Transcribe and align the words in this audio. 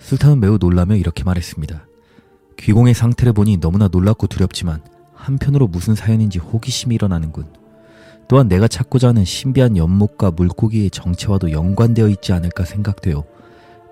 술탄은 0.00 0.40
매우 0.40 0.58
놀라며 0.58 0.96
이렇게 0.96 1.24
말했습니다. 1.24 1.86
귀공의 2.58 2.94
상태를 2.94 3.32
보니 3.32 3.58
너무나 3.58 3.88
놀랍고 3.88 4.26
두렵지만 4.26 4.82
한편으로 5.14 5.68
무슨 5.68 5.94
사연인지 5.94 6.38
호기심이 6.38 6.94
일어나는군. 6.94 7.46
또한 8.28 8.48
내가 8.48 8.68
찾고자 8.68 9.08
하는 9.08 9.24
신비한 9.24 9.76
연못과 9.76 10.32
물고기의 10.32 10.90
정체와도 10.90 11.52
연관되어 11.52 12.08
있지 12.08 12.32
않을까 12.32 12.64
생각되어 12.64 13.24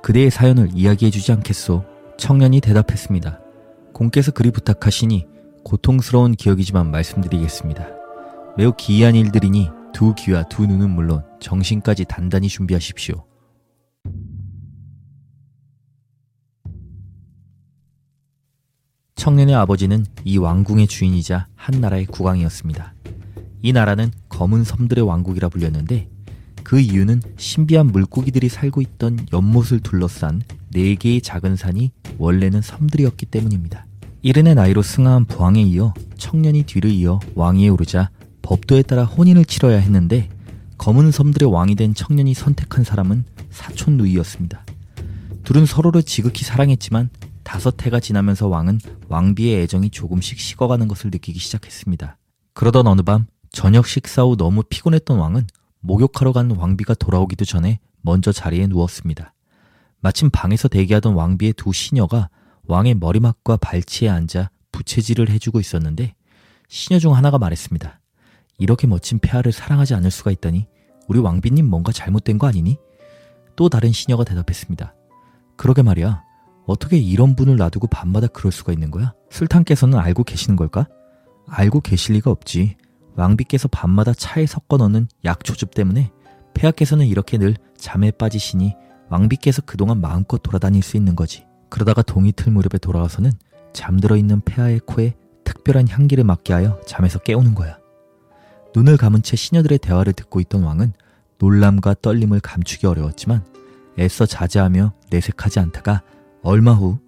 그대의 0.02 0.30
사연을 0.30 0.70
이야기해 0.74 1.10
주지 1.10 1.32
않겠소? 1.32 1.84
청년이 2.18 2.60
대답했습니다. 2.60 3.40
공께서 3.92 4.30
그리 4.30 4.50
부탁하시니 4.50 5.26
고통스러운 5.64 6.32
기억이지만 6.32 6.90
말씀드리겠습니다. 6.90 7.86
매우 8.56 8.72
기이한 8.76 9.14
일들이니 9.14 9.70
두 9.92 10.14
귀와 10.14 10.44
두 10.44 10.66
눈은 10.66 10.90
물론 10.90 11.22
정신까지 11.40 12.04
단단히 12.06 12.48
준비하십시오. 12.48 13.27
청년의 19.18 19.56
아버지는 19.56 20.06
이 20.24 20.38
왕궁의 20.38 20.86
주인이자 20.86 21.48
한 21.56 21.80
나라의 21.80 22.06
국왕이었습니다. 22.06 22.94
이 23.62 23.72
나라는 23.72 24.12
검은 24.28 24.62
섬들의 24.62 25.04
왕국이라 25.04 25.48
불렸는데 25.48 26.08
그 26.62 26.78
이유는 26.78 27.22
신비한 27.36 27.88
물고기들이 27.88 28.48
살고 28.48 28.80
있던 28.80 29.26
연못을 29.32 29.80
둘러싼 29.80 30.40
네 30.70 30.94
개의 30.94 31.20
작은 31.20 31.56
산이 31.56 31.90
원래는 32.18 32.62
섬들이었기 32.62 33.26
때문입니다. 33.26 33.86
이른의 34.22 34.54
나이로 34.54 34.82
승하한 34.82 35.24
부왕에 35.24 35.62
이어 35.62 35.94
청년이 36.16 36.62
뒤를 36.62 36.92
이어 36.92 37.18
왕위에 37.34 37.68
오르자 37.68 38.10
법도에 38.42 38.82
따라 38.82 39.04
혼인을 39.04 39.44
치러야 39.46 39.78
했는데 39.78 40.28
검은 40.78 41.10
섬들의 41.10 41.52
왕이 41.52 41.74
된 41.74 41.92
청년이 41.92 42.34
선택한 42.34 42.84
사람은 42.84 43.24
사촌 43.50 43.96
누이였습니다. 43.96 44.64
둘은 45.42 45.66
서로를 45.66 46.04
지극히 46.04 46.44
사랑했지만 46.44 47.10
다섯 47.48 47.82
해가 47.86 47.98
지나면서 47.98 48.46
왕은 48.46 48.78
왕비의 49.08 49.62
애정이 49.62 49.88
조금씩 49.88 50.38
식어가는 50.38 50.86
것을 50.86 51.10
느끼기 51.10 51.38
시작했습니다. 51.38 52.18
그러던 52.52 52.86
어느 52.86 53.00
밤 53.00 53.26
저녁 53.50 53.86
식사 53.86 54.22
후 54.22 54.36
너무 54.36 54.62
피곤했던 54.62 55.18
왕은 55.18 55.46
목욕하러 55.80 56.32
간 56.32 56.50
왕비가 56.50 56.92
돌아오기도 56.92 57.46
전에 57.46 57.80
먼저 58.02 58.32
자리에 58.32 58.66
누웠습니다. 58.66 59.32
마침 60.00 60.28
방에서 60.28 60.68
대기하던 60.68 61.14
왕비의 61.14 61.54
두 61.54 61.72
시녀가 61.72 62.28
왕의 62.64 62.96
머리맡과 62.96 63.56
발치에 63.56 64.10
앉아 64.10 64.50
부채질을 64.70 65.30
해주고 65.30 65.58
있었는데 65.58 66.14
시녀 66.68 66.98
중 66.98 67.16
하나가 67.16 67.38
말했습니다. 67.38 67.98
이렇게 68.58 68.86
멋진 68.86 69.20
폐하를 69.20 69.52
사랑하지 69.52 69.94
않을 69.94 70.10
수가 70.10 70.32
있다니 70.32 70.66
우리 71.08 71.18
왕비님 71.18 71.64
뭔가 71.64 71.92
잘못된 71.92 72.36
거 72.36 72.46
아니니? 72.46 72.76
또 73.56 73.70
다른 73.70 73.90
시녀가 73.90 74.24
대답했습니다. 74.24 74.94
그러게 75.56 75.80
말이야. 75.80 76.27
어떻게 76.68 76.98
이런 76.98 77.34
분을 77.34 77.56
놔두고 77.56 77.86
밤마다 77.86 78.26
그럴 78.26 78.52
수가 78.52 78.74
있는 78.74 78.90
거야? 78.90 79.14
술탄께서는 79.30 79.98
알고 79.98 80.22
계시는 80.22 80.54
걸까? 80.54 80.86
알고 81.48 81.80
계실 81.80 82.14
리가 82.14 82.30
없지. 82.30 82.76
왕비께서 83.16 83.68
밤마다 83.68 84.12
차에 84.12 84.44
섞어 84.44 84.76
넣는 84.76 85.08
약초즙 85.24 85.74
때문에 85.74 86.12
폐하께서는 86.52 87.06
이렇게 87.06 87.38
늘 87.38 87.56
잠에 87.78 88.10
빠지시니 88.10 88.74
왕비께서 89.08 89.62
그동안 89.62 90.02
마음껏 90.02 90.42
돌아다닐 90.42 90.82
수 90.82 90.98
있는 90.98 91.16
거지. 91.16 91.46
그러다가 91.70 92.02
동이 92.02 92.32
틀 92.32 92.52
무렵에 92.52 92.78
돌아와서는 92.78 93.32
잠들어 93.72 94.16
있는 94.16 94.42
폐하의 94.42 94.80
코에 94.80 95.14
특별한 95.44 95.88
향기를 95.88 96.22
맡게 96.22 96.52
하여 96.52 96.78
잠에서 96.86 97.18
깨우는 97.18 97.54
거야. 97.54 97.78
눈을 98.76 98.98
감은 98.98 99.22
채 99.22 99.36
시녀들의 99.36 99.78
대화를 99.78 100.12
듣고 100.12 100.38
있던 100.40 100.64
왕은 100.64 100.92
놀람과 101.38 101.94
떨림을 102.02 102.40
감추기 102.40 102.86
어려웠지만 102.86 103.42
애써 103.98 104.26
자제하며 104.26 104.92
내색하지 105.10 105.60
않다가 105.60 106.02
얼마 106.42 106.72
후 106.72 106.98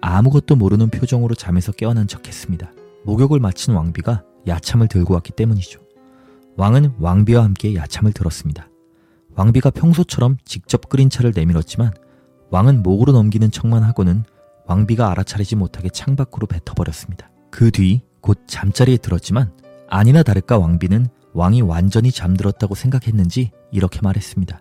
아무것도 0.00 0.56
모르는 0.56 0.90
표정으로 0.90 1.34
잠에서 1.34 1.72
깨어난 1.72 2.06
척 2.08 2.26
했습니다. 2.26 2.72
목욕을 3.04 3.38
마친 3.40 3.74
왕비가 3.74 4.22
야참을 4.46 4.88
들고 4.88 5.14
왔기 5.14 5.32
때문이죠. 5.32 5.80
왕은 6.56 6.94
왕비와 6.98 7.44
함께 7.44 7.74
야참을 7.74 8.12
들었습니다. 8.12 8.68
왕비가 9.36 9.70
평소처럼 9.70 10.36
직접 10.44 10.88
끓인 10.88 11.08
차를 11.08 11.32
내밀었지만 11.34 11.92
왕은 12.50 12.82
목으로 12.82 13.12
넘기는 13.12 13.48
척만 13.50 13.82
하고는 13.82 14.24
왕비가 14.66 15.10
알아차리지 15.10 15.56
못하게 15.56 15.88
창밖으로 15.88 16.46
뱉어버렸습니다. 16.46 17.30
그 17.50 17.70
뒤 17.70 18.00
곧 18.20 18.38
잠자리에 18.46 18.98
들었지만 18.98 19.50
아니나 19.88 20.22
다를까 20.22 20.58
왕비는 20.58 21.06
왕이 21.32 21.62
완전히 21.62 22.12
잠들었다고 22.12 22.74
생각했는지 22.74 23.50
이렇게 23.72 24.00
말했습니다. 24.02 24.60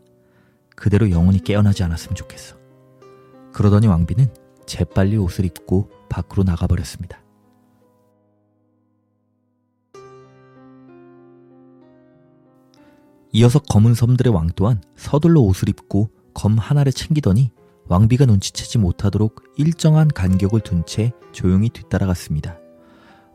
그대로 0.75 1.09
영원히 1.11 1.39
깨어나지 1.43 1.83
않았으면 1.83 2.15
좋겠어. 2.15 2.55
그러더니 3.59 3.87
왕비는 3.87 4.27
재빨리 4.67 5.17
옷을 5.17 5.43
입고 5.43 5.89
밖으로 6.07 6.43
나가버렸습니다. 6.43 7.21
이어서 13.33 13.59
검은 13.59 13.95
섬들의 13.95 14.33
왕 14.33 14.47
또한 14.55 14.81
서둘러 14.95 15.41
옷을 15.41 15.67
입고 15.67 16.09
검 16.33 16.57
하나를 16.57 16.93
챙기더니 16.93 17.51
왕비가 17.89 18.27
눈치채지 18.27 18.77
못하도록 18.77 19.43
일정한 19.57 20.07
간격을 20.07 20.61
둔 20.61 20.85
채 20.85 21.11
조용히 21.33 21.67
뒤따라갔습니다. 21.67 22.57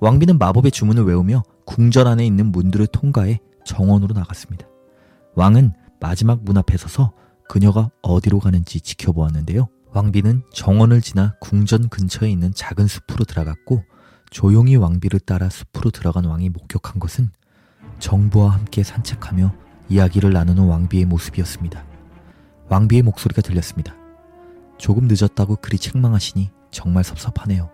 왕비는 0.00 0.38
마법의 0.38 0.70
주문을 0.70 1.04
외우며 1.04 1.42
궁전 1.66 2.06
안에 2.06 2.24
있는 2.24 2.50
문들을 2.50 2.86
통과해 2.86 3.40
정원으로 3.66 4.14
나갔습니다. 4.14 4.66
왕은 5.34 5.74
마지막 6.00 6.42
문 6.44 6.56
앞에 6.56 6.78
서서 6.78 7.12
그녀가 7.46 7.90
어디로 8.00 8.38
가는지 8.38 8.80
지켜보았는데요. 8.80 9.68
왕비는 9.94 10.42
정원을 10.52 11.00
지나 11.00 11.34
궁전 11.40 11.88
근처에 11.88 12.28
있는 12.28 12.52
작은 12.52 12.88
숲으로 12.88 13.24
들어갔고 13.24 13.84
조용히 14.28 14.74
왕비를 14.74 15.20
따라 15.20 15.48
숲으로 15.48 15.92
들어간 15.92 16.24
왕이 16.24 16.48
목격한 16.50 16.98
것은 16.98 17.30
정부와 18.00 18.54
함께 18.54 18.82
산책하며 18.82 19.54
이야기를 19.88 20.32
나누는 20.32 20.64
왕비의 20.64 21.04
모습이었습니다. 21.04 21.84
왕비의 22.68 23.02
목소리가 23.02 23.40
들렸습니다. 23.40 23.94
조금 24.78 25.06
늦었다고 25.06 25.56
그리 25.62 25.78
책망하시니 25.78 26.50
정말 26.72 27.04
섭섭하네요. 27.04 27.70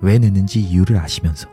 왜 0.00 0.18
늦는지 0.20 0.62
이유를 0.62 0.98
아시면서. 0.98 1.48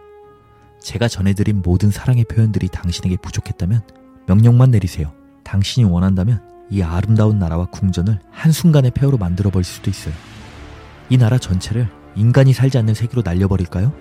제가 0.79 1.07
전해드린 1.07 1.63
모든 1.63 1.89
사랑의 1.89 2.23
표현들이 2.25 2.67
당신에게 2.67 3.17
부족했다면 3.17 3.81
명령만 4.27 4.69
내리세요. 4.69 5.11
당신이 5.43 5.89
원한다면 5.89 6.56
이 6.69 6.81
아름다운 6.81 7.39
나라와 7.39 7.65
궁전을 7.65 8.19
한순간에 8.31 8.89
폐허로 8.89 9.17
만들어버릴 9.17 9.63
수도 9.63 9.89
있어요. 9.89 10.13
이 11.09 11.17
나라 11.17 11.37
전체를 11.37 11.89
인간이 12.15 12.53
살지 12.53 12.77
않는 12.79 12.93
세계로 12.93 13.21
날려버릴까요? 13.23 13.93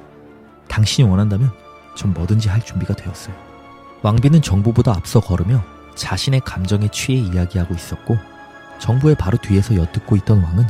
당신이 0.69 1.09
원한다면 1.09 1.53
전 1.97 2.13
뭐든지 2.13 2.49
할 2.49 2.61
준비가 2.65 2.95
되었어요. 2.95 3.35
왕비는 4.03 4.43
정부보다 4.43 4.93
앞서 4.93 5.21
걸으며 5.21 5.63
자신의 5.95 6.41
감정에 6.45 6.89
취해 6.89 7.19
이야기하고 7.19 7.75
있었고 7.75 8.17
정부의 8.79 9.15
바로 9.17 9.39
뒤에서 9.39 9.75
엿듣고 9.77 10.17
있던 10.17 10.43
왕은 10.43 10.67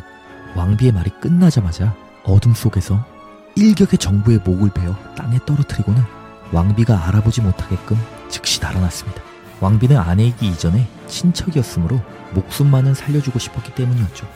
왕비의 0.54 0.92
말이 0.92 1.10
끝나자마자 1.20 1.94
어둠 2.24 2.54
속에서 2.54 3.04
일격의 3.56 3.98
정부의 3.98 4.40
목을 4.44 4.70
베어 4.70 4.94
땅에 5.14 5.38
떨어뜨리고는 5.44 6.02
왕비가 6.52 7.08
알아보지 7.08 7.40
못하게끔 7.40 7.96
즉시 8.28 8.60
달아났습니다. 8.60 9.35
왕비는 9.60 9.96
아내이기 9.96 10.46
이전에 10.48 10.86
친척이었으므로 11.06 12.00
목숨만은 12.34 12.94
살려주고 12.94 13.38
싶었기 13.38 13.74
때문이었죠. 13.74 14.26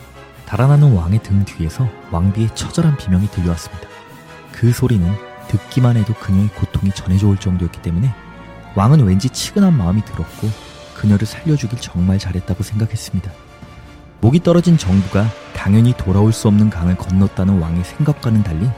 달아나는 0.45 0.93
왕의 0.93 1.23
등 1.23 1.45
뒤에서 1.45 1.87
왕비의 2.11 2.55
처절한 2.55 2.97
비명이 2.97 3.27
들려왔습니다. 3.27 3.87
그 4.51 4.71
소리는 4.71 5.09
듣기만 5.47 5.97
해도 5.97 6.13
그녀의 6.13 6.49
고통이 6.49 6.91
전해져 6.91 7.27
올 7.27 7.37
정도였기 7.37 7.81
때문에 7.81 8.13
왕은 8.75 9.05
왠지 9.05 9.29
치근한 9.29 9.77
마음이 9.77 10.03
들었고 10.05 10.49
그녀를 10.95 11.25
살려주길 11.27 11.79
정말 11.79 12.19
잘했다고 12.19 12.63
생각했습니다. 12.63 13.31
목이 14.21 14.41
떨어진 14.41 14.77
정부가 14.77 15.27
당연히 15.55 15.93
돌아올 15.97 16.31
수 16.31 16.47
없는 16.47 16.69
강을 16.69 16.95
건넜다는 16.95 17.59
왕의 17.59 17.83
생각과는 17.83 18.43
달리 18.43 18.69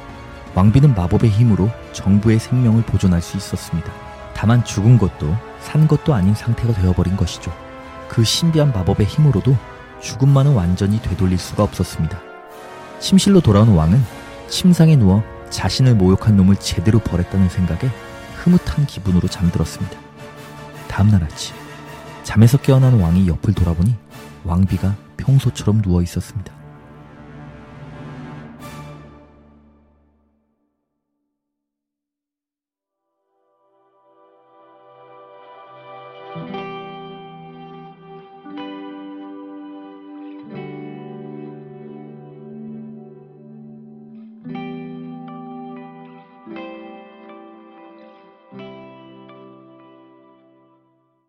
왕비는 0.55 0.95
마법의 0.95 1.29
힘으로 1.29 1.69
정부의 1.91 2.39
생명을 2.39 2.83
보존할 2.83 3.21
수 3.21 3.37
있었습니다. 3.37 3.91
다만 4.33 4.63
죽은 4.63 4.97
것도 4.97 5.35
산 5.63 5.87
것도 5.87 6.13
아닌 6.13 6.35
상태가 6.35 6.73
되어버린 6.73 7.17
것이죠. 7.17 7.51
그 8.09 8.23
신비한 8.23 8.71
마법의 8.73 9.07
힘으로도 9.07 9.57
죽음만은 10.01 10.53
완전히 10.53 11.01
되돌릴 11.01 11.37
수가 11.39 11.63
없었습니다. 11.63 12.21
침실로 12.99 13.41
돌아온 13.41 13.69
왕은 13.69 13.99
침상에 14.49 14.95
누워 14.95 15.23
자신을 15.49 15.95
모욕한 15.95 16.35
놈을 16.37 16.57
제대로 16.57 16.99
벌했다는 16.99 17.49
생각에 17.49 17.89
흐뭇한 18.35 18.85
기분으로 18.85 19.27
잠들었습니다. 19.27 19.97
다음날 20.87 21.23
아침 21.23 21.55
잠에서 22.23 22.57
깨어난 22.57 22.99
왕이 22.99 23.27
옆을 23.27 23.53
돌아보니 23.53 23.95
왕비가 24.43 24.95
평소처럼 25.17 25.81
누워 25.81 26.01
있었습니다. 26.01 26.62